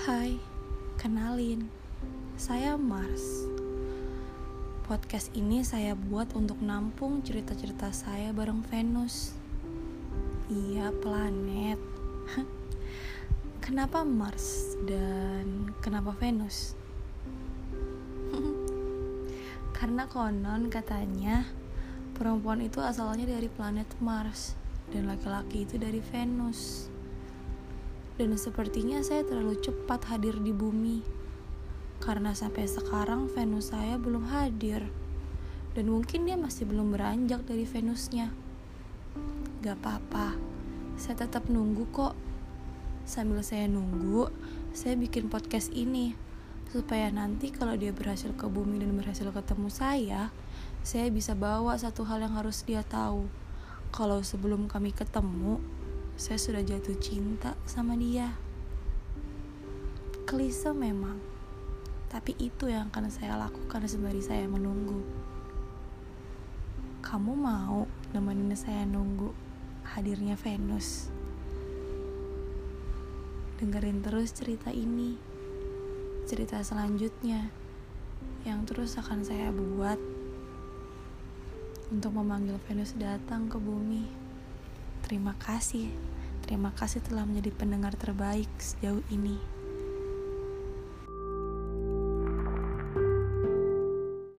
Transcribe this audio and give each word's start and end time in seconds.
Hai, 0.00 0.40
kenalin, 0.96 1.68
saya 2.40 2.80
Mars. 2.80 3.44
Podcast 4.88 5.28
ini 5.36 5.60
saya 5.60 5.92
buat 5.92 6.32
untuk 6.32 6.56
nampung 6.64 7.20
cerita-cerita 7.20 7.92
saya 7.92 8.32
bareng 8.32 8.64
Venus. 8.72 9.36
Iya, 10.48 10.88
planet. 11.04 11.76
Kenapa 13.68 14.00
Mars 14.00 14.72
dan 14.88 15.68
kenapa 15.84 16.16
Venus? 16.16 16.72
Karena 19.76 20.08
konon 20.08 20.72
katanya 20.72 21.44
perempuan 22.16 22.64
itu 22.64 22.80
asalnya 22.80 23.28
dari 23.36 23.52
planet 23.52 24.00
Mars 24.00 24.56
dan 24.96 25.12
laki-laki 25.12 25.68
itu 25.68 25.76
dari 25.76 26.00
Venus 26.00 26.88
dan 28.20 28.36
sepertinya 28.36 29.00
saya 29.00 29.24
terlalu 29.24 29.56
cepat 29.64 30.12
hadir 30.12 30.36
di 30.44 30.52
bumi. 30.52 31.00
Karena 32.04 32.36
sampai 32.36 32.68
sekarang 32.68 33.32
Venus 33.32 33.72
saya 33.72 33.96
belum 33.96 34.28
hadir. 34.28 34.84
Dan 35.72 35.88
mungkin 35.88 36.28
dia 36.28 36.36
masih 36.36 36.68
belum 36.68 36.92
beranjak 36.92 37.48
dari 37.48 37.64
Venusnya. 37.64 38.28
Gak 39.64 39.80
apa-apa, 39.80 40.36
saya 41.00 41.24
tetap 41.24 41.48
nunggu 41.48 41.88
kok. 41.88 42.12
Sambil 43.08 43.40
saya 43.40 43.64
nunggu, 43.72 44.28
saya 44.76 45.00
bikin 45.00 45.32
podcast 45.32 45.72
ini. 45.72 46.12
Supaya 46.68 47.08
nanti 47.08 47.48
kalau 47.48 47.72
dia 47.72 47.90
berhasil 47.96 48.36
ke 48.36 48.44
bumi 48.52 48.84
dan 48.84 49.00
berhasil 49.00 49.32
ketemu 49.32 49.72
saya, 49.72 50.28
saya 50.84 51.08
bisa 51.08 51.32
bawa 51.32 51.72
satu 51.80 52.04
hal 52.04 52.20
yang 52.20 52.36
harus 52.36 52.68
dia 52.68 52.84
tahu. 52.84 53.32
Kalau 53.96 54.20
sebelum 54.20 54.68
kami 54.68 54.92
ketemu, 54.92 55.56
saya 56.20 56.36
sudah 56.36 56.60
jatuh 56.60 57.00
cinta 57.00 57.56
sama 57.64 57.96
dia. 57.96 58.36
Klise 60.28 60.68
memang, 60.76 61.16
tapi 62.12 62.36
itu 62.36 62.68
yang 62.68 62.92
akan 62.92 63.08
saya 63.08 63.40
lakukan 63.40 63.88
sembari 63.88 64.20
saya 64.20 64.44
menunggu. 64.44 65.00
Kamu 67.00 67.32
mau 67.32 67.88
nemenin 68.12 68.52
saya 68.52 68.84
nunggu 68.84 69.32
hadirnya 69.96 70.36
Venus? 70.36 71.08
Dengerin 73.56 74.04
terus 74.04 74.36
cerita 74.36 74.68
ini, 74.68 75.16
cerita 76.28 76.60
selanjutnya 76.60 77.48
yang 78.44 78.68
terus 78.68 79.00
akan 79.00 79.24
saya 79.24 79.48
buat 79.56 79.96
untuk 81.88 82.12
memanggil 82.12 82.60
Venus 82.68 82.92
datang 83.00 83.48
ke 83.48 83.56
bumi. 83.56 84.29
Terima 85.10 85.34
kasih. 85.42 85.90
Terima 86.46 86.70
kasih 86.70 87.02
telah 87.02 87.26
menjadi 87.26 87.50
pendengar 87.50 87.98
terbaik 87.98 88.46
sejauh 88.62 89.02
ini. 89.10 89.59